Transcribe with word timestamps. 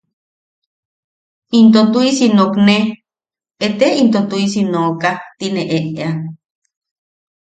Into 1.57 1.81
tuʼisi 1.91 2.23
itom 2.27 2.35
nookne... 2.37 2.75
“ete 3.65 3.87
into 4.01 4.19
tuʼisi 4.29 4.61
nooka” 4.73 5.09
ti 5.37 5.47
ne 5.53 5.63
eʼea. 5.77 6.09